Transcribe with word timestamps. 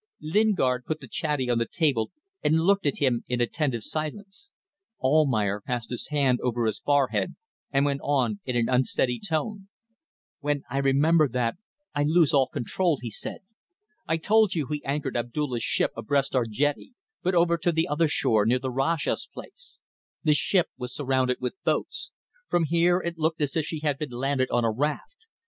Lingard 0.19 0.85
put 0.87 0.99
the 0.99 1.07
chatty 1.07 1.47
on 1.47 1.59
the 1.59 1.67
table 1.67 2.11
and 2.43 2.61
looked 2.61 2.87
at 2.87 2.97
him 2.97 3.23
in 3.27 3.39
attentive 3.39 3.83
silence. 3.83 4.49
Almayer 4.99 5.61
passed 5.61 5.91
his 5.91 6.07
hand 6.07 6.39
over 6.41 6.65
his 6.65 6.79
forehead 6.79 7.35
and 7.71 7.85
went 7.85 8.01
on 8.01 8.39
in 8.43 8.55
an 8.55 8.67
unsteady 8.67 9.19
tone: 9.19 9.67
"When 10.39 10.63
I 10.71 10.79
remember 10.79 11.29
that, 11.29 11.57
I 11.93 12.01
lose 12.03 12.33
all 12.33 12.47
control," 12.47 12.97
he 12.99 13.11
said. 13.11 13.41
"I 14.07 14.17
told 14.17 14.55
you 14.55 14.65
he 14.71 14.83
anchored 14.83 15.15
Abdulla's 15.15 15.61
ship 15.61 15.91
abreast 15.95 16.35
our 16.35 16.47
jetty, 16.47 16.95
but 17.21 17.35
over 17.35 17.55
to 17.59 17.71
the 17.71 17.87
other 17.87 18.07
shore, 18.07 18.43
near 18.47 18.57
the 18.57 18.71
Rajah's 18.71 19.27
place. 19.31 19.77
The 20.23 20.33
ship 20.33 20.65
was 20.79 20.95
surrounded 20.95 21.37
with 21.39 21.63
boats. 21.63 22.11
From 22.49 22.63
here 22.63 22.97
it 23.01 23.19
looked 23.19 23.39
as 23.39 23.55
if 23.55 23.65
she 23.67 23.81
had 23.81 23.99
been 23.99 24.09
landed 24.09 24.49
on 24.49 24.65
a 24.65 24.71
raft. 24.71 25.27